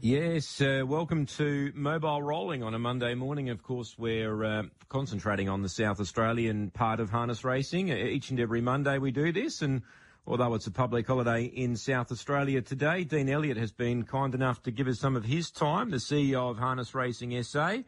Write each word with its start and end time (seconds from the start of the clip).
Yes, 0.00 0.60
uh, 0.60 0.84
welcome 0.86 1.26
to 1.26 1.72
Mobile 1.74 2.22
Rolling 2.22 2.62
on 2.62 2.72
a 2.72 2.78
Monday 2.78 3.14
morning. 3.14 3.50
Of 3.50 3.64
course, 3.64 3.96
we're 3.98 4.44
uh, 4.44 4.62
concentrating 4.88 5.48
on 5.48 5.62
the 5.62 5.68
South 5.68 5.98
Australian 5.98 6.70
part 6.70 7.00
of 7.00 7.10
harness 7.10 7.42
racing. 7.42 7.88
Each 7.88 8.30
and 8.30 8.38
every 8.38 8.60
Monday 8.60 8.98
we 8.98 9.10
do 9.10 9.32
this, 9.32 9.60
and 9.60 9.82
although 10.24 10.54
it's 10.54 10.68
a 10.68 10.70
public 10.70 11.08
holiday 11.08 11.46
in 11.46 11.74
South 11.74 12.12
Australia 12.12 12.62
today, 12.62 13.02
Dean 13.02 13.28
Elliot 13.28 13.56
has 13.56 13.72
been 13.72 14.04
kind 14.04 14.36
enough 14.36 14.62
to 14.62 14.70
give 14.70 14.86
us 14.86 15.00
some 15.00 15.16
of 15.16 15.24
his 15.24 15.50
time, 15.50 15.90
the 15.90 15.96
CEO 15.96 16.48
of 16.48 16.58
Harness 16.58 16.94
Racing 16.94 17.42
SA. 17.42 17.78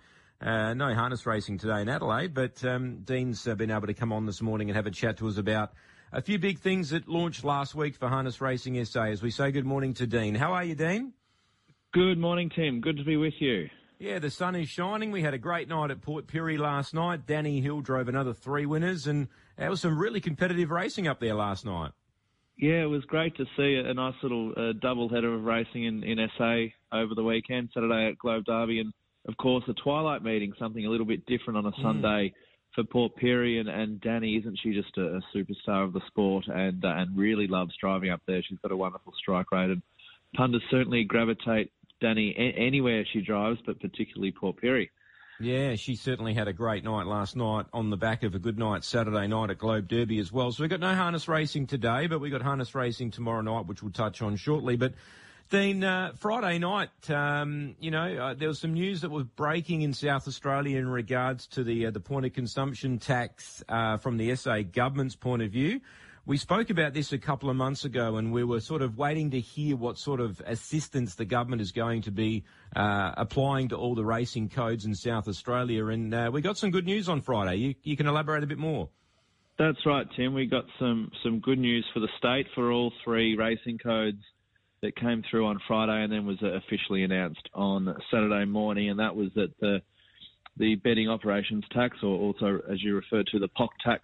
Uh, 0.41 0.75
no 0.75 0.93
harness 0.95 1.27
racing 1.27 1.59
today 1.59 1.81
in 1.81 1.89
Adelaide, 1.89 2.35
but 2.35 2.65
um, 2.65 3.03
Dean's 3.05 3.47
uh, 3.47 3.55
been 3.55 3.71
able 3.71 3.87
to 3.87 3.95
come 3.95 4.13
on 4.13 4.27
this 4.27 4.43
morning 4.43 4.69
and 4.69 4.77
have 4.77 4.87
a 4.87 4.91
chat 4.91 5.19
to 5.19 5.29
us 5.29 5.37
about 5.37 5.75
a 6.13 6.21
few 6.21 6.41
big 6.41 6.59
things 6.59 6.91
that 6.91 7.07
launched 7.07 7.45
last 7.45 7.77
week 7.77 7.95
for 7.95 8.09
Harness 8.09 8.41
Racing 8.41 8.85
SA. 8.85 9.05
As 9.05 9.23
we 9.23 9.31
say 9.31 9.53
good 9.53 9.67
morning 9.67 9.95
to 9.95 10.09
Dean. 10.09 10.35
How 10.35 10.55
are 10.55 10.65
you, 10.65 10.75
Dean? 10.75 11.13
Good 11.93 12.19
morning, 12.19 12.53
Tim. 12.55 12.81
Good 12.81 12.99
to 12.99 13.05
be 13.05 13.17
with 13.17 13.35
you. 13.41 13.69
Yeah, 13.99 14.21
the 14.21 14.31
sun 14.31 14.55
is 14.55 14.69
shining. 14.69 15.11
We 15.11 15.23
had 15.23 15.35
a 15.35 15.39
great 15.39 15.69
night 15.69 15.91
at 15.91 16.01
Port 16.01 16.29
Pirie 16.29 16.57
last 16.57 16.95
night. 16.95 17.27
Danny 17.27 17.61
Hill 17.61 17.81
drove 17.81 18.09
another 18.09 18.33
three 18.33 18.65
winners, 18.65 19.09
and 19.09 19.27
there 19.59 19.69
was 19.69 19.81
some 19.81 19.99
really 19.99 20.21
competitive 20.21 20.71
racing 20.71 21.09
up 21.09 21.19
there 21.19 21.35
last 21.35 21.67
night. 21.67 21.91
Yeah, 22.57 22.83
it 22.83 22.91
was 22.91 23.05
great 23.07 23.37
to 23.39 23.45
see 23.57 23.75
a 23.85 23.93
nice 23.93 24.15
little 24.23 24.53
uh, 24.57 24.73
double 24.81 25.09
header 25.09 25.35
of 25.35 25.43
racing 25.43 25.83
in, 25.83 26.05
in 26.05 26.19
SA 26.39 26.67
over 26.97 27.17
the 27.17 27.25
weekend, 27.25 27.71
Saturday 27.75 28.11
at 28.11 28.19
Globe 28.19 28.45
Derby, 28.45 28.79
and 28.79 28.93
of 29.27 29.37
course 29.37 29.65
a 29.67 29.73
twilight 29.73 30.23
meeting, 30.23 30.53
something 30.61 30.87
a 30.87 30.91
little 30.91 31.07
bit 31.07 31.27
different 31.27 31.57
on 31.57 31.67
a 31.67 31.73
mm. 31.73 31.83
Sunday 31.83 32.33
for 32.73 32.85
Port 32.85 33.15
Pirie. 33.21 33.59
And, 33.59 33.69
and 33.69 34.01
Danny, 34.01 34.37
isn't 34.37 34.61
she 34.63 34.75
just 34.75 34.97
a, 34.97 35.17
a 35.17 35.21
superstar 35.35 35.85
of 35.85 35.93
the 35.93 36.03
sport 36.07 36.45
and 36.47 36.85
uh, 36.85 36.89
and 36.99 37.19
really 37.19 37.49
loves 37.49 37.75
driving 37.81 38.11
up 38.11 38.21
there? 38.29 38.41
She's 38.49 38.61
got 38.61 38.71
a 38.71 38.77
wonderful 38.77 39.13
strike 39.19 39.51
rate, 39.51 39.71
and 39.71 39.83
punters 40.37 40.63
certainly 40.71 41.03
gravitate 41.03 41.73
Danny 42.01 42.35
a- 42.37 42.59
anywhere 42.59 43.05
she 43.05 43.21
drives, 43.21 43.61
but 43.65 43.81
particularly 43.81 44.33
Port 44.33 44.57
Pirie. 44.63 44.89
Yeah, 45.41 45.77
she 45.77 45.97
certainly 45.97 46.35
had 46.35 46.49
a 46.49 46.53
great 46.53 46.85
night 46.85 47.07
last 47.07 47.35
night 47.35 47.65
on 47.73 47.89
the 47.89 47.97
back 47.97 48.25
of 48.25 48.35
a 48.35 48.39
good 48.39 48.59
night 48.59 48.85
Saturday 48.85 49.27
night 49.27 49.49
at 49.49 49.57
Globe 49.57 49.89
Derby 49.89 50.19
as 50.19 50.31
well. 50.31 50.53
So 50.53 50.63
we've 50.63 50.71
got 50.71 50.81
no 50.81 50.95
harness 50.95 51.29
racing 51.29 51.67
today, 51.67 52.09
but 52.09 52.21
we've 52.21 52.31
got 52.31 52.43
harness 52.43 52.75
racing 52.75 53.11
tomorrow 53.11 53.41
night, 53.41 53.67
which 53.67 53.83
we'll 53.83 53.93
touch 53.93 54.21
on 54.21 54.37
shortly. 54.37 54.77
But 54.77 54.93
Dean, 55.49 55.83
uh, 55.83 56.13
Friday 56.19 56.59
night, 56.59 57.11
um, 57.11 57.75
you 57.81 57.91
know, 57.91 58.17
uh, 58.19 58.35
there 58.35 58.49
was 58.49 58.59
some 58.59 58.75
news 58.75 59.01
that 59.01 59.11
was 59.11 59.25
breaking 59.25 59.81
in 59.81 59.95
South 59.95 60.29
Australia 60.29 60.79
in 60.79 60.89
regards 60.89 61.47
to 61.49 61.65
the 61.65 61.87
uh, 61.87 61.91
the 61.91 62.01
point 62.01 62.27
of 62.27 62.35
consumption 62.35 62.99
tax 62.99 63.65
uh, 63.69 63.97
from 63.97 64.19
the 64.19 64.37
SA 64.37 64.59
government's 64.71 65.17
point 65.17 65.41
of 65.41 65.51
view. 65.51 65.81
We 66.31 66.37
spoke 66.37 66.71
about 66.71 66.95
this 66.95 67.13
a 67.13 67.19
couple 67.19 67.51
of 67.51 67.57
months 67.57 67.85
ago, 67.85 68.17
and 68.17 68.33
we 68.33 68.45
were 68.45 68.61
sort 68.61 68.83
of 68.83 68.97
waiting 68.97 69.33
to 69.33 69.41
hear 69.41 69.75
what 69.75 69.99
sort 69.99 70.21
of 70.21 70.41
assistance 70.47 71.17
the 71.17 71.25
government 71.25 71.61
is 71.61 71.73
going 71.73 72.03
to 72.03 72.13
be 72.13 72.45
uh, 72.77 73.11
applying 73.17 73.71
to 73.71 73.77
all 73.77 73.97
the 73.97 74.05
racing 74.05 74.49
codes 74.49 74.85
in 74.85 74.95
South 74.95 75.27
Australia. 75.27 75.87
And 75.87 76.15
uh, 76.15 76.31
we 76.33 76.41
got 76.41 76.57
some 76.57 76.71
good 76.71 76.85
news 76.87 77.09
on 77.09 77.21
Friday. 77.21 77.57
You, 77.57 77.75
you 77.83 77.97
can 77.97 78.07
elaborate 78.07 78.45
a 78.45 78.47
bit 78.47 78.59
more. 78.59 78.89
That's 79.59 79.85
right, 79.85 80.07
Tim. 80.15 80.33
We 80.33 80.47
got 80.47 80.67
some 80.79 81.11
some 81.25 81.41
good 81.41 81.59
news 81.59 81.85
for 81.93 81.99
the 81.99 82.09
state 82.17 82.47
for 82.55 82.71
all 82.71 82.93
three 83.03 83.35
racing 83.37 83.79
codes 83.79 84.23
that 84.83 84.95
came 84.95 85.25
through 85.29 85.47
on 85.47 85.59
Friday, 85.67 86.05
and 86.05 86.13
then 86.13 86.27
was 86.27 86.41
officially 86.43 87.03
announced 87.03 87.49
on 87.55 87.93
Saturday 88.09 88.45
morning. 88.45 88.89
And 88.89 89.01
that 89.01 89.17
was 89.17 89.31
that 89.35 89.51
the 89.59 89.83
the 90.59 90.77
betting 90.77 91.09
operations 91.09 91.65
tax, 91.73 91.97
or 92.05 92.17
also 92.17 92.61
as 92.71 92.81
you 92.85 92.95
referred 92.95 93.27
to, 93.33 93.41
the 93.41 93.49
POC 93.49 93.71
tax 93.85 94.03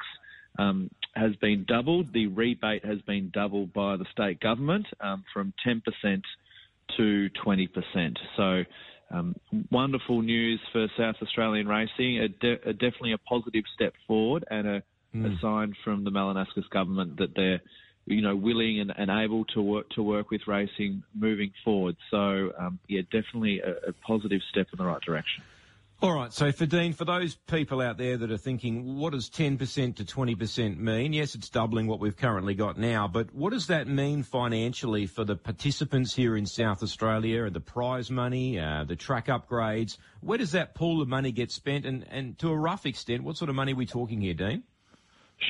um, 0.58 0.90
has 1.14 1.34
been 1.36 1.64
doubled. 1.66 2.12
The 2.12 2.26
rebate 2.26 2.84
has 2.84 3.00
been 3.02 3.30
doubled 3.32 3.72
by 3.72 3.96
the 3.96 4.06
state 4.12 4.40
government 4.40 4.86
um, 5.00 5.24
from 5.32 5.52
10% 5.66 5.82
to 6.96 7.30
20%. 7.44 8.16
So, 8.36 8.64
um, 9.10 9.36
wonderful 9.70 10.20
news 10.22 10.60
for 10.72 10.88
South 10.98 11.16
Australian 11.22 11.68
racing. 11.68 12.18
A 12.18 12.28
de- 12.28 12.68
a 12.68 12.72
definitely 12.72 13.12
a 13.12 13.18
positive 13.18 13.64
step 13.74 13.94
forward 14.06 14.44
and 14.50 14.66
a, 14.66 14.82
mm. 15.14 15.24
a, 15.24 15.40
sign 15.40 15.74
from 15.84 16.02
the 16.02 16.10
Malinauskas 16.10 16.68
government 16.70 17.16
that 17.18 17.34
they're, 17.36 17.60
you 18.06 18.20
know, 18.20 18.34
willing 18.34 18.80
and, 18.80 18.92
and, 18.96 19.10
able 19.10 19.44
to 19.46 19.62
work 19.62 19.88
to 19.90 20.02
work 20.02 20.30
with 20.30 20.40
racing 20.48 21.04
moving 21.14 21.52
forward. 21.64 21.96
So, 22.10 22.52
um, 22.58 22.80
yeah, 22.88 23.02
definitely 23.12 23.60
a, 23.60 23.90
a 23.90 23.92
positive 24.04 24.40
step 24.50 24.66
in 24.72 24.78
the 24.78 24.84
right 24.84 25.00
direction. 25.00 25.44
All 26.02 26.12
right. 26.12 26.30
So 26.30 26.52
for 26.52 26.66
Dean, 26.66 26.92
for 26.92 27.06
those 27.06 27.34
people 27.34 27.80
out 27.80 27.96
there 27.96 28.18
that 28.18 28.30
are 28.30 28.36
thinking, 28.36 28.98
what 28.98 29.14
does 29.14 29.30
10% 29.30 29.96
to 29.96 30.04
20% 30.04 30.76
mean? 30.76 31.14
Yes, 31.14 31.34
it's 31.34 31.48
doubling 31.48 31.86
what 31.86 32.00
we've 32.00 32.16
currently 32.16 32.54
got 32.54 32.76
now, 32.76 33.08
but 33.08 33.34
what 33.34 33.50
does 33.50 33.68
that 33.68 33.88
mean 33.88 34.22
financially 34.22 35.06
for 35.06 35.24
the 35.24 35.36
participants 35.36 36.14
here 36.14 36.36
in 36.36 36.44
South 36.44 36.82
Australia, 36.82 37.48
the 37.48 37.60
prize 37.60 38.10
money, 38.10 38.60
uh, 38.60 38.84
the 38.84 38.94
track 38.94 39.28
upgrades? 39.28 39.96
Where 40.20 40.36
does 40.36 40.52
that 40.52 40.74
pool 40.74 41.00
of 41.00 41.08
money 41.08 41.32
get 41.32 41.50
spent? 41.50 41.86
And, 41.86 42.06
and 42.10 42.38
to 42.40 42.50
a 42.50 42.56
rough 42.56 42.84
extent, 42.84 43.22
what 43.22 43.38
sort 43.38 43.48
of 43.48 43.54
money 43.54 43.72
are 43.72 43.76
we 43.76 43.86
talking 43.86 44.20
here, 44.20 44.34
Dean? 44.34 44.64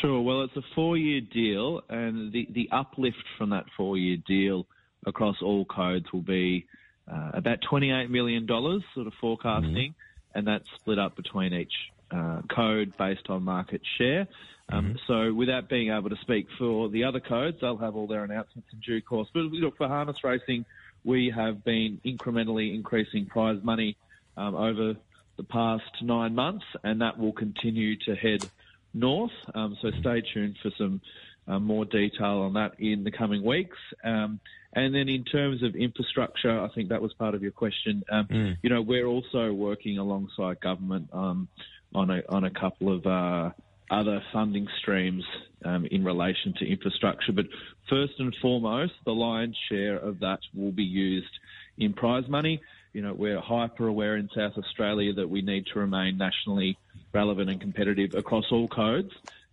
Sure. 0.01 0.21
Well, 0.21 0.43
it's 0.43 0.57
a 0.57 0.63
four-year 0.77 1.23
deal, 1.23 1.81
and 1.89 2.33
the, 2.33 2.47
the 2.53 2.69
uplift 2.71 3.25
from 3.37 3.51
that 3.51 3.65
four-year 3.77 4.19
deal 4.28 4.69
across 5.07 5.37
all 5.43 5.65
codes 5.65 6.07
will 6.13 6.23
be 6.23 6.67
uh, 7.13 7.33
about 7.34 7.59
$28 7.69 8.11
million, 8.11 8.47
sort 8.47 9.09
of 9.09 9.13
forecasting. 9.21 9.91
Mm-hmm 9.91 10.06
and 10.37 10.47
that's 10.47 10.69
split 10.77 10.99
up 10.99 11.17
between 11.17 11.53
each 11.53 11.73
uh, 12.11 12.43
code 12.49 12.97
based 12.97 13.29
on 13.29 13.43
market 13.43 13.83
share. 13.99 14.29
Um, 14.69 14.85
mm-hmm. 14.85 14.97
So 15.07 15.33
without 15.33 15.69
being 15.69 15.91
able 15.91 16.11
to 16.11 16.17
speak 16.17 16.47
for 16.59 16.89
the 16.89 17.05
other 17.05 17.21
codes, 17.21 17.59
they'll 17.61 17.77
have 17.79 17.97
all 17.97 18.07
their 18.07 18.25
announcements 18.25 18.69
in 18.73 18.81
due 18.81 19.01
course. 19.01 19.29
But 19.33 19.41
look, 19.41 19.77
for 19.77 19.89
harness 19.89 20.23
racing, 20.23 20.65
we 21.05 21.31
have 21.35 21.65
been 21.65 22.01
incrementally 22.05 22.75
increasing 22.75 23.27
prize 23.27 23.63
money 23.63 23.97
um, 24.37 24.55
over 24.55 24.97
the 25.37 25.45
past 25.45 26.03
nine 26.03 26.35
months, 26.35 26.65
and 26.83 27.01
that 27.01 27.19
will 27.19 27.33
continue 27.33 27.97
to 28.07 28.15
head 28.15 28.45
north. 28.93 29.33
Um, 29.55 29.77
so 29.81 29.91
stay 30.01 30.23
tuned 30.23 30.57
for 30.63 30.71
some 30.77 31.01
uh, 31.47 31.61
more 31.61 31.85
detail 31.85 32.41
on 32.41 32.55
that 32.55 32.81
in 32.81 33.05
the 33.05 33.11
coming 33.11 33.45
weeks. 33.45 33.79
Um, 34.03 34.41
and 34.77 34.95
then 34.95 35.09
in 35.09 35.25
terms 35.25 35.63
of 35.63 35.75
infrastructure, 35.75 36.61
I 36.61 36.69
think 36.69 36.91
that 36.91 37.01
was 37.01 37.13
part 37.15 37.35
of 37.35 37.43
your 37.43 37.51
question. 37.51 38.05
Um, 38.13 38.27
mm. 38.27 38.57
You 38.63 38.69
know, 38.69 38.83
we're 38.83 39.07
also 39.07 39.51
working 39.53 39.97
alongside 39.97 40.61
government 40.61 41.09
um, 41.15 41.49
on 41.95 42.11
a 42.11 42.23
on 42.29 42.45
a 42.45 42.51
couple 42.51 42.95
of 42.95 43.07
uh, 43.07 43.51
other 43.91 44.23
funding 44.35 44.69
streams 44.81 45.25
um, 45.65 45.87
in 45.87 46.05
relation 46.05 46.53
to 46.59 46.71
infrastructure. 46.71 47.33
But 47.33 47.47
first 47.89 48.13
and 48.19 48.37
foremost, 48.43 48.93
the 49.07 49.13
lion's 49.13 49.57
share 49.71 49.97
of 49.97 50.21
that 50.21 50.41
will 50.55 50.73
be 50.73 50.85
used 50.85 51.33
in 51.79 51.95
prize 51.95 52.29
money. 52.29 52.61
You 52.93 53.01
know, 53.01 53.15
we're 53.15 53.41
hyper 53.41 53.87
aware 53.87 54.17
in 54.17 54.29
South 54.37 54.59
Australia 54.59 55.15
that 55.15 55.31
we 55.31 55.41
need 55.41 55.65
to 55.73 55.79
remain 55.79 56.19
nationally 56.19 56.77
relevant 57.15 57.49
and 57.49 57.61
competitive 57.63 58.15
across 58.15 58.45
all 58.53 58.69
codes. 58.69 59.13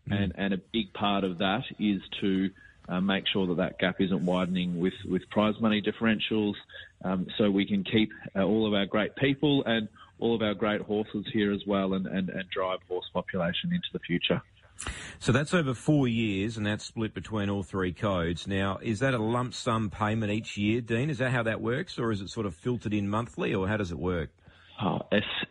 Mm. 0.10 0.22
And, 0.22 0.34
and 0.36 0.54
a 0.54 0.58
big 0.58 0.92
part 0.92 1.24
of 1.24 1.38
that 1.38 1.64
is 1.80 2.02
to 2.20 2.50
uh, 2.90 3.02
make 3.02 3.26
sure 3.28 3.48
that 3.48 3.58
that 3.58 3.80
gap 3.80 4.00
isn't 4.00 4.26
widening 4.26 4.80
with, 4.80 4.94
with 5.10 5.28
prize 5.30 5.56
money 5.60 5.82
differentials 5.82 6.54
um, 7.04 7.28
so 7.38 7.50
we 7.50 7.66
can 7.66 7.84
keep 7.84 8.12
uh, 8.36 8.44
all 8.44 8.68
of 8.68 8.74
our 8.74 8.86
great 8.86 9.16
people 9.16 9.64
and 9.66 9.88
all 10.20 10.36
of 10.36 10.42
our 10.42 10.54
great 10.54 10.82
horses 10.82 11.26
here 11.34 11.52
as 11.52 11.62
well 11.66 11.94
and, 11.94 12.08
and, 12.08 12.30
and 12.30 12.50
drive 12.50 12.80
horse 12.88 13.10
population 13.14 13.72
into 13.72 13.88
the 13.92 14.00
future. 14.00 14.42
So 15.20 15.32
that's 15.32 15.54
over 15.54 15.74
four 15.74 16.08
years, 16.08 16.58
and 16.58 16.66
that's 16.66 16.84
split 16.84 17.14
between 17.14 17.50
all 17.50 17.64
three 17.64 17.94
codes. 17.94 18.48
Now, 18.48 18.80
is 18.82 19.00
that 19.00 19.14
a 19.14 19.20
lump 19.20 19.54
sum 19.54 19.90
payment 19.90 20.32
each 20.32 20.58
year, 20.58 20.82
Dean? 20.82 21.10
Is 21.10 21.20
that 21.20 21.32
how 21.32 21.44
that 21.44 21.62
works, 21.62 21.98
or 21.98 22.12
is 22.12 22.22
it 22.22 22.30
sort 22.30 22.46
of 22.46 22.56
filtered 22.56 22.94
in 22.94 23.08
monthly, 23.08 23.54
or 23.54 23.68
how 23.68 23.78
does 23.78 23.92
it 23.92 24.00
work? 24.00 24.32
Oh, 24.82 25.02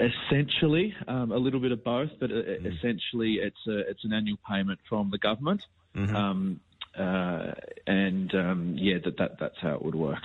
essentially, 0.01 0.95
um, 1.07 1.31
a 1.33 1.37
little 1.37 1.61
bit 1.61 1.73
of 1.73 1.83
both, 1.85 2.11
but 2.19 2.31
mm. 2.31 2.67
essentially, 2.67 3.35
it's 3.35 3.67
a, 3.69 3.89
it's 3.89 4.05
an 4.05 4.13
annual 4.13 4.39
payment 4.49 4.81
from 4.89 5.11
the 5.11 5.19
government. 5.19 5.65
Mm-hmm. 5.95 6.17
Um, 6.17 6.61
and 6.95 8.35
um, 8.35 8.75
yeah, 8.79 8.99
that, 9.05 9.19
that 9.19 9.33
that's 9.41 9.59
how 9.61 9.75
it 9.75 9.85
would 9.85 9.95
work. 9.95 10.19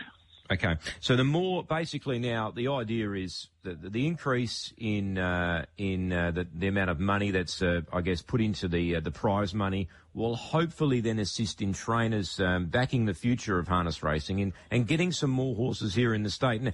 Okay, 0.49 0.77
so 1.01 1.17
the 1.17 1.25
more 1.25 1.61
basically 1.61 2.19
now 2.19 2.51
the 2.51 2.69
idea 2.69 3.11
is 3.11 3.49
that 3.63 3.91
the 3.91 4.07
increase 4.07 4.73
in 4.77 5.17
uh, 5.17 5.65
in 5.77 6.13
uh, 6.13 6.31
the, 6.31 6.47
the 6.55 6.67
amount 6.67 6.89
of 6.89 7.01
money 7.01 7.31
that's 7.31 7.61
uh, 7.61 7.81
I 7.91 7.99
guess 7.99 8.21
put 8.21 8.39
into 8.39 8.69
the 8.69 8.95
uh, 8.95 8.99
the 9.01 9.11
prize 9.11 9.53
money 9.53 9.89
will 10.13 10.37
hopefully 10.37 11.01
then 11.01 11.19
assist 11.19 11.61
in 11.61 11.73
trainers 11.73 12.39
um, 12.39 12.67
backing 12.67 13.05
the 13.05 13.13
future 13.13 13.59
of 13.59 13.67
harness 13.67 14.01
racing 14.01 14.39
and, 14.39 14.53
and 14.71 14.87
getting 14.87 15.11
some 15.11 15.29
more 15.29 15.53
horses 15.53 15.93
here 15.93 16.13
in 16.13 16.23
the 16.23 16.29
state. 16.29 16.61
And, 16.61 16.73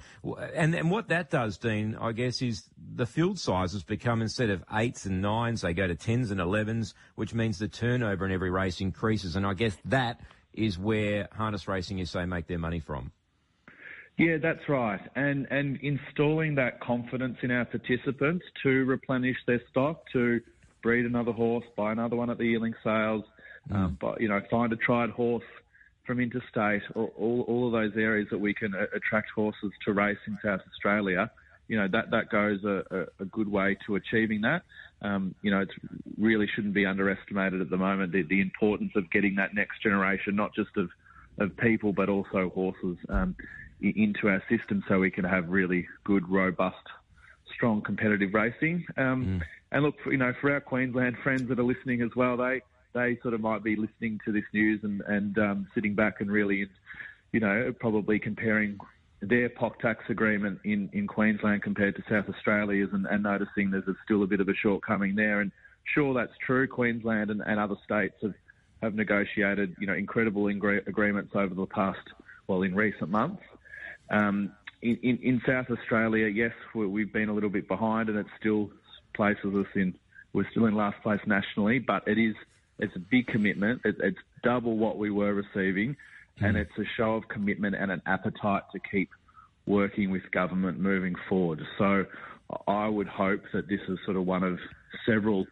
and 0.54 0.76
and 0.76 0.92
what 0.92 1.08
that 1.08 1.32
does, 1.32 1.58
Dean, 1.58 1.98
I 2.00 2.12
guess, 2.12 2.44
is 2.44 2.70
the 2.96 3.08
field 3.08 3.40
sizes 3.40 3.82
become 3.82 4.22
instead 4.22 4.52
of 4.52 4.64
eights 4.72 5.08
and 5.08 5.20
nines, 5.20 5.62
they 5.62 5.74
go 5.74 5.88
to 5.88 5.96
tens 5.96 6.30
and 6.30 6.40
elevens, 6.40 6.94
which 7.16 7.34
means 7.34 7.58
the 7.58 7.68
turnover 7.68 8.24
in 8.24 8.32
every 8.32 8.52
race 8.52 8.82
increases. 8.82 9.36
And 9.36 9.48
I 9.48 9.56
guess 9.56 9.76
that 9.86 10.22
is 10.54 10.78
where 10.78 11.28
harness 11.32 11.68
racing 11.68 11.98
is 11.98 12.12
say 12.12 12.26
make 12.26 12.46
their 12.46 12.60
money 12.60 12.80
from. 12.80 13.12
Yeah, 14.18 14.38
that's 14.42 14.68
right. 14.70 15.00
And 15.16 15.48
and 15.50 15.80
installing 15.82 16.56
that 16.56 16.80
confidence 16.82 17.38
in 17.42 17.50
our 17.52 17.66
participants 17.66 18.46
to 18.62 18.86
replenish 18.86 19.38
their 19.48 19.62
stock, 19.72 20.04
to 20.14 20.40
breed 20.84 21.06
another 21.06 21.32
horse, 21.32 21.66
buy 21.76 21.92
another 21.92 22.16
one 22.16 22.30
at 22.30 22.38
the 22.38 22.46
yearling 22.46 22.76
sales, 22.84 23.24
mm. 23.72 23.76
um, 23.76 23.98
but 24.00 24.22
you 24.22 24.30
know, 24.30 24.40
find 24.52 24.72
a 24.72 24.76
tried 24.76 25.10
horse 25.10 25.44
from 26.06 26.20
interstate, 26.20 26.82
all, 26.96 27.14
all, 27.18 27.42
all 27.48 27.68
of 27.68 27.72
those 27.72 27.94
areas 27.96 28.28
that 28.30 28.38
we 28.38 28.54
can 28.54 28.74
attract 28.94 29.30
horses 29.34 29.72
to 29.86 29.94
race 29.94 30.18
in 30.28 30.38
South 30.44 30.60
Australia. 30.72 31.32
You 31.68 31.78
know 31.78 31.88
that 31.92 32.12
that 32.12 32.30
goes 32.30 32.64
a, 32.66 32.84
a, 32.92 33.24
a 33.24 33.26
good 33.26 33.48
way 33.48 33.78
to 33.88 33.96
achieving 33.96 34.42
that. 34.42 34.62
Um, 35.02 35.34
you 35.42 35.50
know, 35.50 35.62
it 35.62 35.70
really 36.20 36.48
shouldn't 36.54 36.74
be 36.76 36.86
underestimated 36.86 37.62
at 37.62 37.70
the 37.70 37.78
moment 37.78 38.12
the, 38.12 38.24
the 38.24 38.42
importance 38.42 38.92
of 38.96 39.10
getting 39.10 39.36
that 39.36 39.56
next 39.56 39.82
generation, 39.82 40.36
not 40.36 40.54
just 40.54 40.70
of 40.78 40.90
of 41.40 41.56
people 41.58 41.94
but 41.94 42.10
also 42.10 42.52
horses. 42.54 42.98
Um, 43.10 43.36
into 43.84 44.30
our 44.30 44.42
system 44.50 44.84
so 44.88 45.00
we 45.00 45.12
can 45.12 45.26
have 45.26 45.50
really 45.50 45.88
good, 46.04 46.28
robust, 46.30 46.88
strong 47.54 47.82
competitive 47.82 48.34
racing. 48.34 48.86
Um, 48.98 49.26
mm. 49.26 49.42
And 49.72 49.84
look, 49.84 49.96
you 50.06 50.18
know, 50.18 50.34
for 50.40 50.54
our 50.54 50.62
Queensland 50.62 51.18
friends 51.24 51.50
that 51.50 51.60
are 51.60 51.64
listening 51.64 52.02
as 52.02 52.12
well, 52.16 52.38
they 52.38 52.62
they 52.94 53.18
sort 53.24 53.34
of 53.34 53.42
might 53.42 53.64
be 53.64 53.76
listening 53.76 54.20
to 54.26 54.32
this 54.32 54.44
news 54.54 54.82
and 54.84 55.02
and 55.02 55.38
um, 55.38 55.68
sitting 55.74 55.96
back 55.96 56.22
and 56.22 56.32
really, 56.32 56.68
you 57.32 57.40
know, 57.40 57.74
probably 57.80 58.20
comparing 58.20 58.78
their 59.24 59.50
POC 59.50 59.80
tax 59.80 60.04
agreement 60.10 60.60
in, 60.64 60.90
in 60.94 61.08
Queensland 61.08 61.64
compared 61.64 61.96
to 61.96 62.04
South 62.10 62.26
Australia's 62.34 62.90
and, 62.92 63.06
and 63.06 63.24
noticing 63.24 63.72
there's 63.72 63.84
still 64.04 64.24
a 64.24 64.28
bit 64.28 64.42
of 64.42 64.50
a 64.50 64.54
shortcoming 64.54 65.16
there. 65.16 65.40
And 65.40 65.52
sure, 65.94 66.14
that's 66.14 66.34
true. 66.46 66.68
Queensland 66.68 67.30
and, 67.30 67.42
and 67.46 67.60
other 67.60 67.76
states 67.86 68.16
have, 68.22 68.34
have 68.82 68.96
negotiated, 68.96 69.76
you 69.80 69.88
know, 69.88 69.94
incredible 69.94 70.44
ingre- 70.44 70.86
agreements 70.88 71.32
over 71.36 71.56
the 71.56 71.66
past, 71.66 72.06
well, 72.48 72.64
in 72.64 72.76
recent 72.76 73.10
months. 73.10 73.42
Um, 74.10 74.52
in, 74.82 74.98
in, 75.02 75.18
in, 75.20 75.42
South 75.46 75.68
Australia, 75.70 76.28
yes, 76.28 76.52
we've 76.76 77.12
been 77.12 77.30
a 77.30 77.34
little 77.34 77.50
bit 77.50 77.68
behind, 77.68 78.10
and 78.10 78.18
it 78.18 78.26
still 78.40 78.70
places 79.14 79.56
us 79.56 79.68
in. 79.76 79.96
We're 80.34 80.50
still 80.52 80.66
in 80.66 80.76
last 80.76 81.02
place 81.02 81.22
nationally, 81.26 81.80
but 81.80 82.08
it 82.08 82.18
is 82.18 82.36
it's 82.80 82.96
a 82.96 83.00
big 83.00 83.28
commitment. 83.28 83.82
It, 83.86 83.96
it's 84.00 84.18
double 84.44 84.78
what 84.78 84.98
we 84.98 85.10
were 85.10 85.34
receiving, 85.34 85.96
mm. 86.40 86.48
and 86.48 86.58
it's 86.58 86.78
a 86.78 86.86
show 86.98 87.16
of 87.16 87.28
commitment 87.28 87.76
and 87.76 87.92
an 87.92 88.02
appetite 88.06 88.64
to 88.74 88.80
keep 88.80 89.10
working 89.66 90.12
with 90.12 90.30
government 90.32 90.80
moving 90.80 91.16
forward. 91.30 91.62
So 91.78 92.06
I 92.68 92.88
would 92.88 93.08
hope 93.08 93.42
that 93.54 93.68
this 93.68 93.80
is 93.88 93.98
sort 94.06 94.18
of 94.18 94.26
one 94.26 94.44
of 94.44 94.60
several 95.06 95.46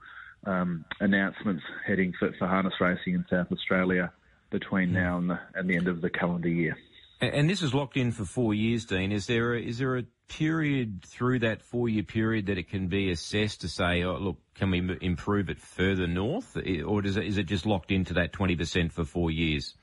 um, 0.45 0.83
announcements 0.99 1.63
heading 1.85 2.13
for, 2.19 2.33
for 2.37 2.47
harness 2.47 2.73
racing 2.81 3.13
in 3.13 3.25
South 3.29 3.51
Australia 3.51 4.11
between 4.49 4.89
mm. 4.89 4.93
now 4.93 5.17
and 5.17 5.29
the, 5.29 5.39
and 5.55 5.69
the 5.69 5.77
end 5.77 5.87
of 5.87 6.01
the 6.01 6.09
calendar 6.09 6.49
year. 6.49 6.77
And 7.21 7.47
this 7.47 7.61
is 7.61 7.71
locked 7.73 7.97
in 7.97 8.11
for 8.11 8.25
four 8.25 8.53
years, 8.55 8.85
Dean. 8.85 9.11
Is 9.11 9.27
there 9.27 9.53
a, 9.53 9.61
is 9.61 9.77
there 9.77 9.95
a 9.95 10.03
period 10.27 11.03
through 11.05 11.39
that 11.39 11.61
four 11.61 11.87
year 11.87 12.01
period 12.01 12.47
that 12.47 12.57
it 12.57 12.69
can 12.69 12.87
be 12.87 13.11
assessed 13.11 13.61
to 13.61 13.67
say, 13.67 14.03
oh, 14.03 14.17
look, 14.17 14.37
can 14.55 14.71
we 14.71 14.97
improve 15.01 15.49
it 15.49 15.59
further 15.59 16.07
north, 16.07 16.57
or 16.85 17.01
does 17.01 17.17
it, 17.17 17.25
is 17.25 17.37
it 17.37 17.43
just 17.43 17.65
locked 17.67 17.91
into 17.91 18.15
that 18.15 18.33
twenty 18.33 18.55
percent 18.55 18.91
for 18.91 19.05
four 19.05 19.29
years? 19.29 19.75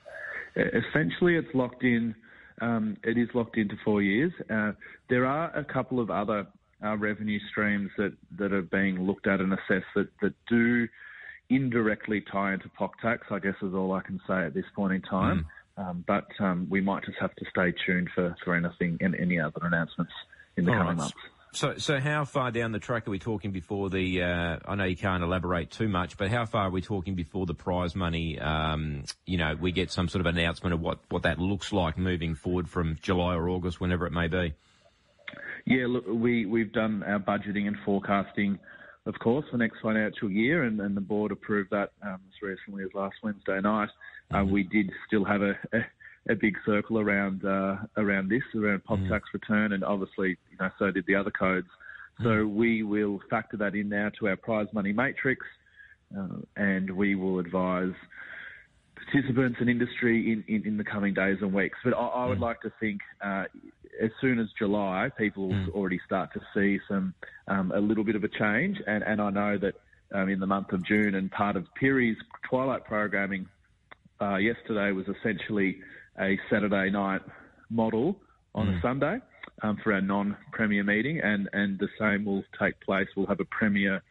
Essentially, 0.57 1.37
it's 1.37 1.55
locked 1.55 1.85
in. 1.85 2.15
Um, 2.61 2.97
it 3.05 3.17
is 3.17 3.29
locked 3.35 3.57
into 3.57 3.77
four 3.85 4.03
years. 4.03 4.33
Uh, 4.51 4.73
there 5.09 5.25
are 5.25 5.57
a 5.57 5.63
couple 5.63 6.01
of 6.01 6.11
other 6.11 6.49
uh, 6.85 6.97
revenue 6.97 7.39
streams 7.51 7.91
that, 7.97 8.13
that 8.37 8.53
are 8.53 8.63
being 8.63 9.07
looked 9.07 9.29
at 9.29 9.41
and 9.41 9.53
assessed 9.53 9.87
that, 9.95 10.09
that 10.23 10.35
do 10.49 10.89
indirectly 11.51 12.25
tie 12.33 12.55
into 12.55 12.69
POC 12.71 12.91
tax. 13.01 13.27
I 13.31 13.39
guess 13.39 13.55
is 13.63 13.75
all 13.75 13.93
I 13.93 14.01
can 14.01 14.21
say 14.27 14.45
at 14.45 14.55
this 14.55 14.65
point 14.75 14.93
in 14.93 15.03
time. 15.03 15.39
Mm. 15.39 15.45
Um, 15.79 16.05
but 16.07 16.27
um, 16.41 16.67
we 16.69 16.81
might 16.81 17.05
just 17.05 17.19
have 17.21 17.35
to 17.37 17.45
stay 17.51 17.73
tuned 17.87 18.09
for, 18.15 18.37
for 18.45 18.55
anything 18.55 18.99
and 19.01 19.15
any 19.15 19.39
other 19.39 19.61
announcements 19.63 20.13
in 20.57 20.65
the 20.65 20.73
All 20.73 20.79
coming 20.79 20.89
right. 20.89 20.99
months. 20.99 21.15
So, 21.53 21.79
so 21.79 21.99
how 21.99 22.25
far 22.25 22.51
down 22.51 22.73
the 22.73 22.79
track 22.79 23.09
are 23.09 23.11
we 23.11 23.19
talking 23.19 23.53
before 23.53 23.89
the? 23.89 24.23
Uh, 24.23 24.59
I 24.67 24.75
know 24.75 24.85
you 24.85 24.97
can't 24.97 25.23
elaborate 25.23 25.71
too 25.71 25.89
much, 25.89 26.19
but 26.19 26.29
how 26.29 26.45
far 26.45 26.65
are 26.65 26.71
we 26.71 26.83
talking 26.83 27.15
before 27.15 27.47
the 27.47 27.55
prize 27.55 27.95
money? 27.95 28.39
Um, 28.39 29.05
you 29.25 29.39
know, 29.39 29.55
we 29.59 29.73
get 29.73 29.91
some 29.91 30.09
sort 30.09 30.21
of 30.21 30.27
announcement 30.27 30.75
of 30.75 30.81
what, 30.81 30.99
what 31.09 31.23
that 31.23 31.39
looks 31.39 31.73
like 31.73 31.97
moving 31.97 32.35
forward 32.35 32.69
from 32.69 32.99
July 33.01 33.35
or 33.35 33.49
August, 33.49 33.81
whenever 33.81 34.07
it 34.07 34.13
may 34.13 34.29
be. 34.29 34.53
Yeah, 35.65 35.87
look, 35.89 36.05
we 36.07 36.45
we've 36.45 36.73
done 36.73 37.03
our 37.03 37.19
budgeting 37.19 37.67
and 37.67 37.77
forecasting, 37.85 38.59
of 39.09 39.19
course, 39.21 39.47
for 39.51 39.57
next 39.57 39.79
financial 39.83 40.31
year, 40.31 40.65
and, 40.65 40.79
and 40.81 40.95
the 40.95 41.01
board 41.01 41.33
approved 41.33 41.71
that 41.71 41.93
um, 42.03 42.21
as 42.29 42.43
recently 42.43 42.85
as 42.85 42.91
last 42.95 43.17
Wednesday 43.23 43.59
night. 43.61 43.89
Uh, 44.33 44.45
we 44.45 44.63
did 44.65 44.91
still 45.07 45.25
have 45.25 45.41
a, 45.41 45.53
a, 45.73 46.33
a 46.33 46.35
big 46.35 46.55
circle 46.67 46.99
around 46.99 47.43
uh, 47.43 47.77
around 47.97 48.29
this, 48.29 48.43
around 48.55 48.85
pop 48.85 48.99
mm. 48.99 49.09
tax 49.09 49.25
return, 49.33 49.73
and 49.73 49.83
obviously, 49.83 50.37
you 50.51 50.57
know, 50.61 50.69
so 50.79 50.91
did 50.91 51.07
the 51.07 51.15
other 51.15 51.31
codes. 51.31 51.67
Mm. 52.21 52.25
So 52.25 52.47
we 52.47 52.83
will 52.83 53.19
factor 53.31 53.57
that 53.57 53.75
in 53.75 53.89
now 53.89 54.11
to 54.19 54.29
our 54.29 54.37
prize 54.37 54.67
money 54.75 54.93
matrix, 54.93 55.45
uh, 56.17 56.37
and 56.57 56.91
we 56.91 57.15
will 57.15 57.39
advise 57.39 57.95
participants 59.11 59.59
and 59.61 59.69
industry 59.69 60.33
in, 60.33 60.45
in, 60.55 60.67
in, 60.67 60.77
the 60.77 60.85
coming 60.85 61.15
days 61.15 61.39
and 61.41 61.53
weeks. 61.53 61.79
But 61.85 61.95
I, 61.95 62.07
I 62.07 62.27
would 62.27 62.39
mm. 62.39 62.43
like 62.43 62.61
to 62.63 62.73
think 62.81 63.01
uh, 63.25 63.45
as 64.01 64.11
soon 64.21 64.39
as 64.39 64.49
July, 64.59 65.11
people 65.17 65.49
will 65.49 65.55
mm. 65.55 65.75
already 65.75 66.01
start 66.05 66.31
to 66.35 66.41
see 66.55 66.81
some 66.89 67.15
um, 67.47 67.73
a 67.75 67.81
little 67.81 68.05
bit 68.05 68.17
of 68.17 68.25
a 68.25 68.29
change, 68.29 68.79
and, 68.87 69.03
and 69.03 69.21
I 69.21 69.31
know 69.31 69.59
that 69.59 69.75
um, 70.15 70.29
in 70.29 70.41
the 70.41 70.47
month 70.47 70.73
of 70.73 70.85
June 70.85 71.15
and 71.15 71.31
part 71.31 71.57
of 71.57 71.67
Pirie's 71.79 72.17
twilight 72.49 72.85
programming 72.85 73.47
uh, 74.21 74.37
yesterday 74.37 74.93
was 74.93 75.07
essentially 75.09 75.79
a 76.21 76.39
Saturday 76.51 76.91
night 76.91 77.21
model 77.71 78.17
on 78.55 78.67
mm. 78.67 78.79
a 78.79 78.83
Sunday 78.83 79.19
um, 79.63 79.79
for 79.83 79.93
our 79.93 80.01
non-premier 80.01 80.85
meeting, 80.85 81.21
and, 81.21 81.49
and 81.53 81.79
the 81.79 81.89
same 81.99 82.25
will 82.25 82.43
take 82.61 82.81
place. 82.81 83.07
We'll 83.17 83.27
have 83.27 83.41
a 83.41 83.47
premier 83.47 84.03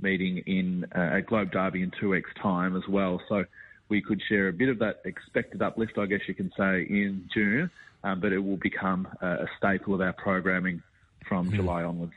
meeting 0.00 0.38
in 0.46 0.84
uh, 0.94 1.16
at 1.16 1.26
Globe 1.26 1.52
Derby 1.52 1.82
in 1.82 1.90
two 1.98 2.10
weeks' 2.10 2.30
time 2.42 2.76
as 2.76 2.82
well. 2.88 3.20
So 3.28 3.44
we 3.88 4.02
could 4.02 4.20
share 4.28 4.48
a 4.48 4.52
bit 4.52 4.68
of 4.68 4.78
that 4.80 5.02
expected 5.04 5.62
uplift, 5.62 5.98
I 5.98 6.06
guess 6.06 6.20
you 6.26 6.34
can 6.34 6.50
say, 6.56 6.82
in 6.82 7.28
June, 7.32 7.70
um, 8.04 8.20
but 8.20 8.32
it 8.32 8.38
will 8.38 8.56
become 8.56 9.08
a, 9.20 9.26
a 9.26 9.46
staple 9.56 9.94
of 9.94 10.00
our 10.00 10.12
programming 10.12 10.82
from 11.28 11.50
mm. 11.50 11.54
July 11.54 11.82
onwards. 11.82 12.14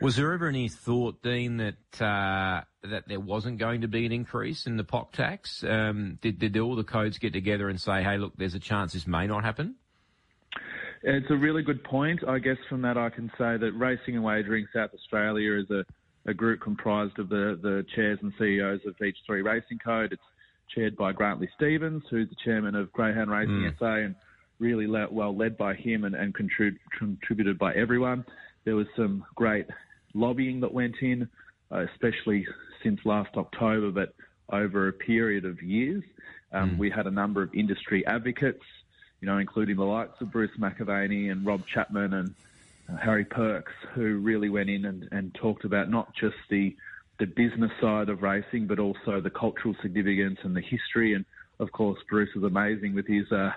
Was 0.00 0.16
there 0.16 0.32
ever 0.34 0.48
any 0.48 0.68
thought, 0.68 1.22
Dean, 1.22 1.56
that 1.56 2.02
uh, 2.02 2.62
that 2.82 3.08
there 3.08 3.20
wasn't 3.20 3.58
going 3.58 3.80
to 3.80 3.88
be 3.88 4.04
an 4.04 4.12
increase 4.12 4.66
in 4.66 4.76
the 4.76 4.84
POC 4.84 5.12
tax? 5.12 5.64
Um, 5.64 6.18
did, 6.20 6.38
did 6.38 6.58
all 6.58 6.76
the 6.76 6.84
codes 6.84 7.18
get 7.18 7.32
together 7.32 7.70
and 7.70 7.80
say, 7.80 8.02
"Hey, 8.02 8.18
look, 8.18 8.34
there's 8.36 8.54
a 8.54 8.60
chance 8.60 8.92
this 8.92 9.06
may 9.06 9.26
not 9.26 9.42
happen"? 9.42 9.76
It's 11.02 11.30
a 11.30 11.36
really 11.36 11.62
good 11.62 11.82
point. 11.84 12.20
I 12.26 12.38
guess 12.38 12.58
from 12.68 12.82
that 12.82 12.98
I 12.98 13.08
can 13.10 13.30
say 13.38 13.56
that 13.56 13.72
Racing 13.74 14.16
and 14.16 14.24
Wagering 14.24 14.66
South 14.74 14.90
Australia 14.92 15.58
is 15.58 15.70
a, 15.70 15.84
a 16.28 16.34
group 16.34 16.60
comprised 16.60 17.18
of 17.18 17.28
the, 17.28 17.58
the 17.62 17.86
chairs 17.94 18.18
and 18.22 18.32
CEOs 18.38 18.80
of 18.86 19.00
each 19.00 19.16
three 19.24 19.42
racing 19.42 19.78
code. 19.78 20.12
It's 20.12 20.22
chaired 20.74 20.96
by 20.96 21.12
Grantley 21.12 21.48
Stevens, 21.56 22.02
who's 22.10 22.28
the 22.28 22.36
chairman 22.44 22.74
of 22.74 22.92
Greyhound 22.92 23.30
Racing 23.30 23.70
mm. 23.70 23.78
SA, 23.78 23.94
and 24.06 24.14
really 24.58 24.86
le- 24.86 25.10
well 25.10 25.36
led 25.36 25.56
by 25.56 25.74
him 25.74 26.04
and, 26.04 26.14
and 26.14 26.34
contrib- 26.34 26.78
contributed 26.98 27.58
by 27.58 27.74
everyone. 27.74 28.24
There 28.64 28.76
was 28.76 28.86
some 28.96 29.24
great 29.34 29.66
lobbying 30.14 30.60
that 30.60 30.72
went 30.72 30.96
in, 31.00 31.28
uh, 31.70 31.86
especially 31.92 32.46
since 32.82 33.00
last 33.04 33.36
October, 33.36 33.90
but 33.90 34.14
over 34.50 34.88
a 34.88 34.92
period 34.92 35.44
of 35.44 35.62
years. 35.62 36.02
Um, 36.52 36.72
mm. 36.72 36.78
We 36.78 36.90
had 36.90 37.06
a 37.06 37.10
number 37.10 37.42
of 37.42 37.54
industry 37.54 38.06
advocates, 38.06 38.64
you 39.20 39.26
know, 39.26 39.38
including 39.38 39.76
the 39.76 39.84
likes 39.84 40.20
of 40.20 40.30
Bruce 40.30 40.56
McAvaney 40.58 41.30
and 41.30 41.44
Rob 41.44 41.66
Chapman 41.66 42.14
and 42.14 42.34
uh, 42.88 42.96
Harry 42.96 43.24
Perks, 43.24 43.72
who 43.94 44.18
really 44.18 44.48
went 44.48 44.70
in 44.70 44.84
and, 44.84 45.08
and 45.10 45.34
talked 45.34 45.64
about 45.64 45.90
not 45.90 46.14
just 46.14 46.36
the 46.48 46.76
the 47.18 47.26
business 47.26 47.70
side 47.80 48.08
of 48.08 48.22
racing, 48.22 48.66
but 48.66 48.78
also 48.78 49.20
the 49.20 49.30
cultural 49.30 49.74
significance 49.82 50.38
and 50.42 50.54
the 50.54 50.60
history. 50.60 51.14
And 51.14 51.24
of 51.58 51.72
course, 51.72 51.98
Bruce 52.08 52.28
is 52.36 52.42
amazing 52.42 52.94
with 52.94 53.06
his 53.06 53.30
uh, 53.32 53.50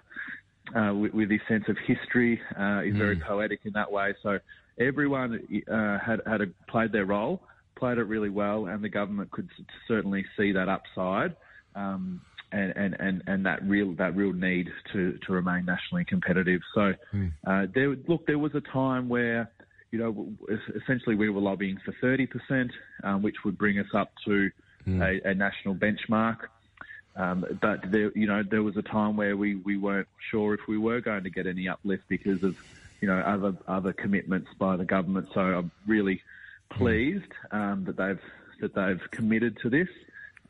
uh, 0.78 0.94
with, 0.94 1.14
with, 1.14 1.32
his 1.32 1.42
sense 1.48 1.66
of 1.68 1.78
history. 1.86 2.40
Uh, 2.52 2.82
he's 2.82 2.94
mm. 2.94 3.00
very 3.00 3.16
poetic 3.16 3.62
in 3.66 3.74
that 3.74 3.92
way. 3.92 4.14
So 4.22 4.40
everyone 4.80 5.64
uh, 5.70 5.98
had 6.00 6.22
had 6.26 6.42
a, 6.42 6.46
played 6.70 6.92
their 6.92 7.06
role, 7.06 7.42
played 7.78 7.98
it 7.98 8.04
really 8.04 8.30
well, 8.30 8.68
and 8.68 8.84
the 8.84 8.90
government 8.90 9.32
could 9.32 9.50
certainly 9.88 10.26
see 10.38 10.52
that 10.54 10.70
upside. 10.70 11.36
Um, 11.76 12.22
and, 12.52 12.74
and, 12.76 12.96
and, 13.00 13.24
and 13.28 13.46
that 13.46 13.62
real 13.64 13.94
that 13.98 14.16
real 14.16 14.34
need 14.34 14.70
to, 14.94 15.20
to 15.28 15.34
remain 15.34 15.66
nationally 15.66 16.04
competitive. 16.04 16.62
So 16.74 16.94
mm. 17.14 17.32
uh, 17.46 17.68
there, 17.76 17.96
look, 18.08 18.26
there 18.26 18.40
was 18.40 18.56
a 18.56 18.62
time 18.62 19.08
where 19.08 19.52
you 19.92 20.00
know 20.00 20.28
essentially 20.76 21.16
we 21.16 21.30
were 21.30 21.42
lobbying 21.42 21.78
for 21.84 21.94
30%, 22.04 22.70
um, 23.04 23.22
which 23.22 23.44
would 23.44 23.58
bring 23.58 23.80
us 23.80 23.88
up 23.94 24.12
to 24.26 24.52
mm. 24.88 25.02
a, 25.02 25.30
a, 25.30 25.34
national 25.34 25.76
benchmark. 25.76 26.38
Um, 27.16 27.46
but 27.62 27.92
there, 27.92 28.12
you 28.16 28.28
know, 28.28 28.44
there 28.44 28.64
was 28.64 28.78
a 28.78 28.82
time 28.82 29.18
where 29.18 29.36
we, 29.36 29.56
we 29.56 29.78
weren't 29.78 30.08
sure 30.32 30.54
if 30.54 30.62
we 30.68 30.78
were 30.78 31.02
going 31.02 31.24
to 31.24 31.30
get 31.30 31.48
any 31.48 31.68
uplift 31.68 32.04
because 32.08 32.44
of 32.44 32.56
you 33.02 33.08
know 33.08 33.20
other 33.20 33.56
other 33.68 33.94
commitments 33.94 34.50
by 34.58 34.76
the 34.76 34.86
government. 34.86 35.30
So 35.34 35.42
I'm 35.42 35.72
really 35.88 36.22
mm. 36.72 36.78
pleased 36.78 37.32
um, 37.52 37.86
that 37.86 37.98
they've 37.98 38.22
that 38.62 38.76
they've 38.76 39.02
committed 39.12 39.58
to 39.62 39.70
this 39.70 39.88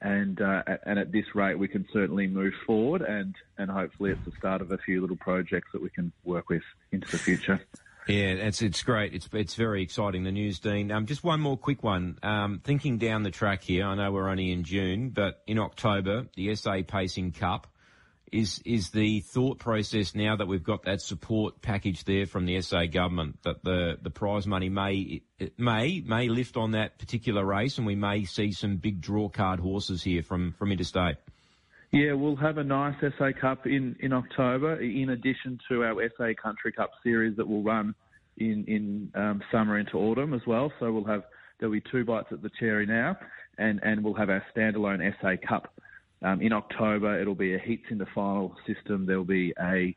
and 0.01 0.41
uh, 0.41 0.63
and 0.85 0.97
at 0.97 1.11
this 1.11 1.35
rate 1.35 1.55
we 1.57 1.67
can 1.67 1.85
certainly 1.91 2.27
move 2.27 2.53
forward 2.65 3.01
and 3.01 3.35
and 3.57 3.69
hopefully 3.69 4.11
it's 4.11 4.25
the 4.25 4.31
start 4.37 4.61
of 4.61 4.71
a 4.71 4.77
few 4.77 5.01
little 5.01 5.17
projects 5.17 5.69
that 5.73 5.81
we 5.81 5.89
can 5.89 6.11
work 6.23 6.49
with 6.49 6.63
into 6.91 7.09
the 7.11 7.17
future. 7.17 7.59
Yeah, 8.09 8.47
it's 8.47 8.63
it's 8.63 8.81
great. 8.81 9.13
It's 9.13 9.29
it's 9.33 9.53
very 9.53 9.83
exciting. 9.83 10.23
The 10.23 10.31
news, 10.31 10.59
Dean. 10.59 10.91
Um, 10.91 11.05
just 11.05 11.23
one 11.23 11.39
more 11.39 11.57
quick 11.57 11.83
one. 11.83 12.17
Um, 12.23 12.59
thinking 12.63 12.97
down 12.97 13.21
the 13.21 13.29
track 13.29 13.61
here, 13.61 13.85
I 13.85 13.93
know 13.93 14.11
we're 14.11 14.29
only 14.29 14.51
in 14.51 14.63
June, 14.63 15.11
but 15.11 15.43
in 15.45 15.59
October, 15.59 16.25
the 16.35 16.55
SA 16.55 16.81
Pacing 16.87 17.33
Cup. 17.33 17.67
Is 18.31 18.61
is 18.63 18.91
the 18.91 19.21
thought 19.21 19.57
process 19.57 20.13
now 20.13 20.35
that 20.35 20.47
we've 20.47 20.63
got 20.63 20.83
that 20.83 21.01
support 21.01 21.63
package 21.63 22.03
there 22.03 22.27
from 22.27 22.45
the 22.45 22.61
SA 22.61 22.85
government 22.85 23.39
that 23.41 23.63
the, 23.63 23.97
the 23.99 24.11
prize 24.11 24.45
money 24.45 24.69
may 24.69 25.23
may 25.57 26.01
may 26.05 26.29
lift 26.29 26.55
on 26.55 26.71
that 26.71 26.99
particular 26.99 27.43
race 27.43 27.79
and 27.79 27.87
we 27.87 27.95
may 27.95 28.25
see 28.25 28.51
some 28.51 28.77
big 28.77 29.01
draw 29.01 29.29
card 29.29 29.59
horses 29.59 30.03
here 30.03 30.21
from 30.21 30.53
from 30.59 30.71
interstate. 30.71 31.15
Yeah, 31.91 32.13
we'll 32.13 32.35
have 32.35 32.57
a 32.57 32.63
nice 32.63 32.95
SA 33.17 33.31
Cup 33.39 33.65
in, 33.65 33.95
in 33.99 34.13
October, 34.13 34.79
in 34.79 35.09
addition 35.09 35.59
to 35.69 35.83
our 35.83 36.09
SA 36.17 36.33
Country 36.41 36.71
Cup 36.71 36.91
series 37.03 37.35
that 37.37 37.47
will 37.47 37.63
run 37.63 37.95
in 38.37 38.63
in 38.67 39.11
um, 39.15 39.41
summer 39.51 39.79
into 39.79 39.97
autumn 39.97 40.33
as 40.33 40.41
well. 40.45 40.71
So 40.79 40.91
we'll 40.91 41.03
have 41.05 41.23
there'll 41.59 41.73
be 41.73 41.83
two 41.91 42.05
bites 42.05 42.27
at 42.31 42.41
the 42.41 42.49
cherry 42.59 42.85
now, 42.85 43.17
and 43.57 43.79
and 43.83 44.03
we'll 44.03 44.13
have 44.13 44.29
our 44.29 44.43
standalone 44.55 45.13
SA 45.21 45.45
Cup 45.47 45.73
um, 46.21 46.41
in 46.41 46.51
October, 46.51 47.19
it'll 47.19 47.35
be 47.35 47.55
a 47.55 47.59
heats 47.59 47.85
in 47.89 47.97
the 47.97 48.07
final 48.13 48.55
system. 48.67 49.05
There'll 49.05 49.23
be 49.23 49.53
a 49.61 49.95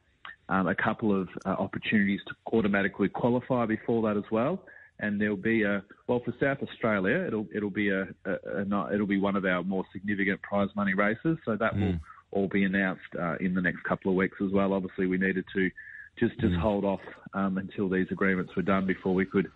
um, 0.49 0.67
a 0.67 0.75
couple 0.75 1.19
of 1.19 1.29
uh, 1.47 1.51
opportunities 1.51 2.21
to 2.29 2.35
automatically 2.53 3.09
qualify 3.09 3.65
before 3.65 4.03
that 4.03 4.17
as 4.17 4.31
well. 4.31 4.63
And 5.03 5.21
there'll 5.21 5.37
be 5.37 5.65
a 5.65 5.83
well 6.07 6.23
for 6.25 6.33
South 6.41 6.67
Australia, 6.67 7.25
it'll 7.27 7.47
it'll 7.55 7.71
be 7.71 7.91
a, 7.91 8.03
a, 8.25 8.63
a 8.63 8.95
it'll 8.95 9.07
be 9.07 9.19
one 9.19 9.37
of 9.37 9.45
our 9.45 9.63
more 9.63 9.85
significant 9.93 10.41
prize 10.43 10.69
money 10.75 10.95
races. 10.95 11.37
So 11.45 11.57
that 11.57 11.75
mm. 11.75 11.81
will 11.81 11.99
all 12.31 12.49
be 12.49 12.65
announced 12.65 13.03
uh, 13.21 13.37
in 13.41 13.55
the 13.55 13.61
next 13.61 13.83
couple 13.83 14.11
of 14.11 14.17
weeks 14.17 14.39
as 14.45 14.53
well. 14.53 14.73
Obviously, 14.73 15.07
we 15.07 15.19
needed 15.19 15.45
to 15.55 15.71
just 16.19 16.39
just 16.41 16.55
mm. 16.55 16.61
hold 16.61 16.85
off 16.85 17.01
um, 17.35 17.59
until 17.59 17.89
these 17.89 18.07
agreements 18.11 18.55
were 18.57 18.63
done 18.63 18.87
before 18.87 19.13
we 19.13 19.27
could 19.27 19.49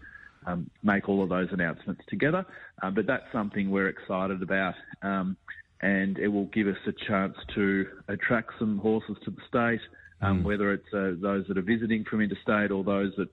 um, 0.47 0.71
make 0.83 1.09
all 1.09 1.23
of 1.23 1.29
those 1.29 1.49
announcements 1.53 2.03
together. 2.09 2.45
Um, 2.83 2.95
but 2.95 3.07
that's 3.07 3.25
something 3.33 3.71
we're 3.71 3.89
excited 3.89 4.43
about. 4.43 4.75
Um, 5.03 5.37
and 5.83 6.19
it 6.19 6.29
will 6.29 6.47
give 6.47 6.67
us 6.67 6.77
a 6.87 6.93
chance 7.07 7.35
to 7.55 7.87
attract 8.09 8.53
some 8.59 8.79
horses 8.79 9.17
to 9.25 9.31
the 9.31 9.43
state, 9.49 9.81
um, 10.23 10.41
mm. 10.41 10.45
whether 10.45 10.73
it's 10.73 10.87
uh, 10.95 11.13
those 11.21 11.47
that 11.49 11.59
are 11.59 11.63
visiting 11.63 12.05
from 12.05 12.23
interstate 12.23 12.71
or 12.71 12.83
those 12.83 13.13
that 13.17 13.29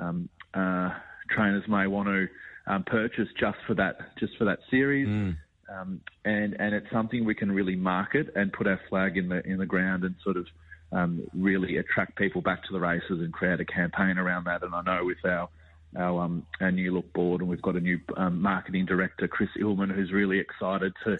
um, 0.00 0.28
uh, 0.54 0.90
trainers 1.28 1.66
may 1.68 1.86
want 1.86 2.08
to 2.08 2.28
um, 2.66 2.84
purchase 2.84 3.28
just 3.38 3.58
for 3.66 3.74
that 3.74 4.16
just 4.18 4.36
for 4.36 4.44
that 4.44 4.60
series. 4.70 5.08
Mm. 5.08 5.36
Um, 5.70 6.00
and 6.24 6.56
and 6.58 6.74
it's 6.74 6.90
something 6.90 7.24
we 7.24 7.34
can 7.34 7.52
really 7.52 7.76
market 7.76 8.32
and 8.34 8.52
put 8.52 8.66
our 8.66 8.80
flag 8.88 9.16
in 9.16 9.28
the 9.28 9.46
in 9.46 9.58
the 9.58 9.66
ground 9.66 10.04
and 10.04 10.14
sort 10.22 10.36
of 10.36 10.46
um, 10.92 11.22
really 11.34 11.76
attract 11.76 12.16
people 12.16 12.40
back 12.40 12.64
to 12.64 12.72
the 12.72 12.80
races 12.80 13.20
and 13.20 13.32
create 13.32 13.60
a 13.60 13.64
campaign 13.64 14.18
around 14.18 14.44
that. 14.44 14.62
And 14.62 14.74
I 14.74 14.82
know 14.82 15.04
with 15.04 15.24
our 15.24 15.48
our, 15.96 16.22
um, 16.22 16.46
our 16.60 16.70
new 16.70 16.94
look 16.94 17.12
board, 17.12 17.40
and 17.40 17.48
we've 17.48 17.62
got 17.62 17.76
a 17.76 17.80
new 17.80 17.98
um, 18.16 18.42
marketing 18.42 18.84
director, 18.86 19.26
Chris 19.26 19.50
Illman, 19.58 19.94
who's 19.94 20.12
really 20.12 20.38
excited 20.38 20.92
to 21.04 21.18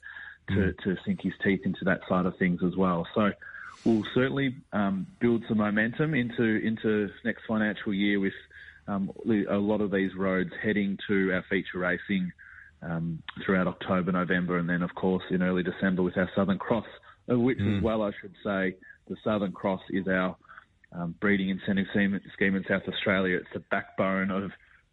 to, 0.48 0.54
mm. 0.54 0.78
to 0.84 0.96
sink 1.04 1.22
his 1.22 1.34
teeth 1.42 1.60
into 1.64 1.84
that 1.84 2.00
side 2.08 2.24
of 2.24 2.36
things 2.38 2.62
as 2.62 2.74
well. 2.74 3.06
So 3.14 3.32
we'll 3.84 4.04
certainly 4.14 4.56
um, 4.72 5.06
build 5.20 5.44
some 5.48 5.58
momentum 5.58 6.14
into 6.14 6.42
into 6.42 7.10
next 7.24 7.42
financial 7.46 7.92
year 7.92 8.18
with 8.18 8.32
um, 8.88 9.10
a 9.50 9.56
lot 9.56 9.80
of 9.80 9.90
these 9.90 10.10
roads 10.16 10.50
heading 10.62 10.98
to 11.06 11.32
our 11.32 11.44
feature 11.48 11.78
racing 11.78 12.32
um, 12.82 13.22
throughout 13.44 13.66
October, 13.66 14.12
November, 14.12 14.58
and 14.58 14.68
then 14.68 14.82
of 14.82 14.94
course 14.94 15.22
in 15.30 15.42
early 15.42 15.62
December 15.62 16.02
with 16.02 16.16
our 16.16 16.30
Southern 16.34 16.58
Cross, 16.58 16.86
which 17.28 17.58
mm. 17.58 17.78
as 17.78 17.82
well 17.82 18.02
I 18.02 18.10
should 18.20 18.34
say 18.44 18.74
the 19.08 19.16
Southern 19.22 19.52
Cross 19.52 19.82
is 19.90 20.08
our 20.08 20.36
um, 20.92 21.14
breeding 21.20 21.50
incentive 21.50 21.86
scheme 21.92 22.54
in 22.56 22.64
South 22.68 22.82
Australia. 22.88 23.36
It's 23.36 23.46
the 23.54 23.60
backbone 23.70 24.30
of 24.30 24.50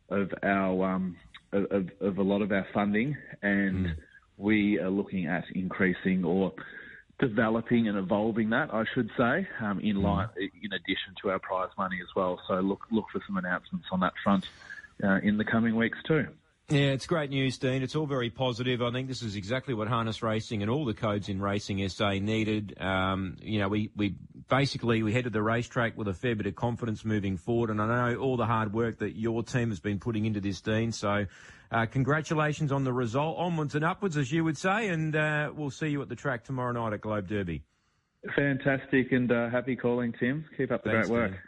of 0.09 0.29
our 0.43 0.91
um, 0.91 1.15
of, 1.51 1.89
of, 1.99 2.17
a 2.19 2.21
lot 2.21 2.41
of 2.41 2.51
our 2.51 2.67
funding 2.73 3.17
and. 3.41 3.87
Mm 3.87 3.95
we 4.37 4.79
are 4.79 4.89
looking 4.89 5.27
at 5.27 5.43
increasing 5.53 6.23
or 6.23 6.53
developing 7.19 7.87
and 7.87 7.97
evolving 7.97 8.49
that, 8.49 8.73
I 8.73 8.83
should 8.93 9.09
say, 9.17 9.47
um, 9.61 9.79
in 9.79 9.97
mm. 9.97 10.03
line 10.03 10.29
in 10.37 10.73
addition 10.73 11.15
to 11.21 11.31
our 11.31 11.39
prize 11.39 11.69
money 11.77 11.97
as 12.01 12.13
well. 12.15 12.39
So 12.47 12.55
look 12.55 12.81
look 12.91 13.05
for 13.11 13.21
some 13.25 13.37
announcements 13.37 13.87
on 13.91 14.01
that 14.01 14.13
front 14.23 14.45
uh, 15.03 15.19
in 15.23 15.37
the 15.37 15.45
coming 15.45 15.75
weeks 15.75 15.97
too. 16.05 16.27
Yeah, 16.69 16.93
it's 16.93 17.05
great 17.05 17.29
news, 17.29 17.59
Dean. 17.59 17.83
It's 17.83 17.95
all 17.95 18.07
very 18.07 18.31
positive. 18.31 18.81
I 18.81 18.89
think 18.89 19.07
this 19.07 19.21
is 19.21 19.35
exactly 19.35 19.75
what 19.75 19.87
harness 19.87 20.23
racing 20.23 20.63
and 20.63 20.71
all 20.71 20.83
the 20.83 20.95
codes 20.95 21.29
in 21.29 21.39
racing 21.39 21.87
SA 21.89 22.13
needed. 22.13 22.81
Um, 22.81 23.37
you 23.39 23.59
know, 23.59 23.67
we, 23.67 23.91
we 23.95 24.15
basically 24.49 25.03
we 25.03 25.13
headed 25.13 25.33
the 25.33 25.41
racetrack 25.41 25.97
with 25.97 26.07
a 26.07 26.13
fair 26.13 26.35
bit 26.35 26.45
of 26.45 26.55
confidence 26.55 27.03
moving 27.05 27.37
forward, 27.37 27.69
and 27.69 27.81
I 27.81 28.11
know 28.11 28.19
all 28.19 28.37
the 28.37 28.45
hard 28.45 28.73
work 28.73 28.99
that 28.99 29.17
your 29.17 29.43
team 29.43 29.69
has 29.69 29.79
been 29.79 29.99
putting 29.99 30.25
into 30.25 30.41
this, 30.41 30.61
Dean. 30.61 30.91
So, 30.91 31.25
uh, 31.71 31.85
congratulations 31.87 32.71
on 32.71 32.83
the 32.83 32.93
result, 32.93 33.37
onwards 33.37 33.75
and 33.75 33.83
upwards, 33.83 34.17
as 34.17 34.31
you 34.31 34.43
would 34.43 34.57
say, 34.57 34.89
and 34.89 35.15
uh, 35.15 35.51
we'll 35.55 35.71
see 35.71 35.87
you 35.87 36.01
at 36.01 36.09
the 36.09 36.15
track 36.15 36.43
tomorrow 36.43 36.71
night 36.71 36.93
at 36.93 37.01
Globe 37.01 37.27
Derby. 37.27 37.63
Fantastic, 38.35 39.11
and 39.11 39.31
uh, 39.31 39.49
happy 39.49 39.75
calling, 39.75 40.13
Tim. 40.19 40.45
Keep 40.57 40.71
up 40.71 40.83
the 40.83 40.91
Thanks, 40.91 41.07
great 41.09 41.19
work. 41.19 41.39